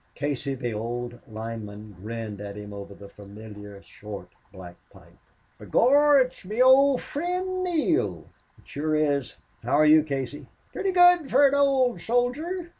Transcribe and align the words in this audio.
Casey, 0.15 0.55
the 0.55 0.73
old 0.73 1.19
lineman, 1.27 1.95
grinned 2.01 2.41
at 2.41 2.55
him 2.55 2.73
over 2.73 2.95
the 2.95 3.07
familiar 3.07 3.79
short, 3.83 4.29
black 4.51 4.75
pipe. 4.89 5.13
"B'gorra, 5.59 6.25
it's 6.25 6.43
me 6.43 6.59
ould 6.59 6.99
fri'nd 7.01 7.61
Neale." 7.63 8.25
"It 8.57 8.67
sure 8.67 8.95
is. 8.95 9.35
How're 9.61 9.85
you 9.85 10.01
Casey?" 10.01 10.47
"Pritty 10.73 10.91
good 10.93 11.29
fur 11.29 11.49
an 11.49 11.53
ould 11.53 12.01
soldier.... 12.01 12.69